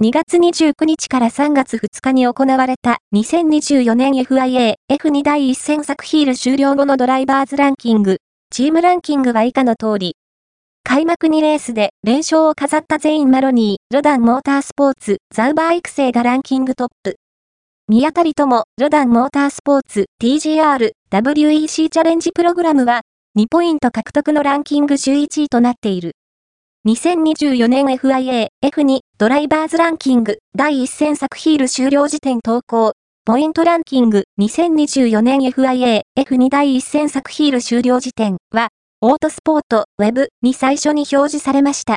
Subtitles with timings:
[0.00, 8.18] 2月29日から3月2日に行われた2024年 FIA F2 第1戦作ヒール終了後のドライバーズランキング、
[8.52, 10.14] チームランキングは以下の通り。
[10.84, 17.16] 開幕2レースで連勝を飾ったゼイン・マロニー、ロダン・モータースポーツ、ザウバー育成がランキングトップ。
[17.88, 23.00] 宮たりとも、ロダン・モータースポーツ、TGR、WEC チャレンジプログラムは、
[23.36, 26.12] 2ポイント獲得のランキング11位となっている。
[26.88, 32.94] 2024年 FIA F2 ドライバーズランキング第1戦作ヒール終了時点投稿
[33.26, 38.68] ポイントランキング2024年 FIA F2 第1戦作ヒール終了時点は
[39.02, 41.96] オートスポート Web に最初に表示されました。